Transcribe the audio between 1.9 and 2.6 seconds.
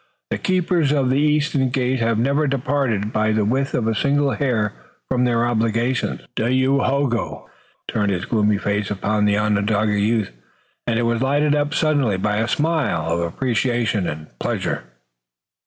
have never